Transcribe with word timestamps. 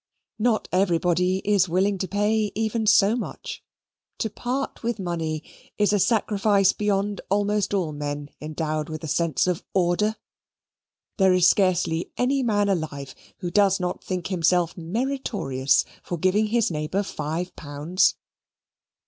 Not 0.39 0.67
everybody 0.71 1.43
is 1.47 1.69
willing 1.69 1.99
to 1.99 2.07
pay 2.07 2.51
even 2.55 2.87
so 2.87 3.15
much. 3.15 3.63
To 4.17 4.31
part 4.31 4.81
with 4.81 4.97
money 4.97 5.43
is 5.77 5.93
a 5.93 5.99
sacrifice 5.99 6.73
beyond 6.73 7.21
almost 7.29 7.71
all 7.71 7.91
men 7.91 8.31
endowed 8.41 8.89
with 8.89 9.03
a 9.03 9.07
sense 9.07 9.45
of 9.45 9.63
order. 9.75 10.15
There 11.17 11.33
is 11.35 11.47
scarcely 11.47 12.11
any 12.17 12.41
man 12.41 12.67
alive 12.67 13.13
who 13.41 13.51
does 13.51 13.79
not 13.79 14.03
think 14.03 14.25
himself 14.29 14.75
meritorious 14.75 15.85
for 16.01 16.17
giving 16.17 16.47
his 16.47 16.71
neighbour 16.71 17.03
five 17.03 17.55
pounds. 17.55 18.15